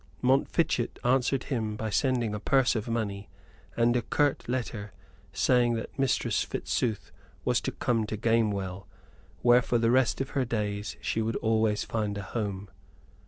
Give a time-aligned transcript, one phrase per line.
[0.23, 3.29] Montfichet answered him by sending a purse of money
[3.77, 4.93] and a curt letter
[5.31, 7.11] saying that Mistress Fitzooth
[7.45, 8.87] was to come to Gamewell,
[9.43, 12.71] where for the rest of her days she would always find a home.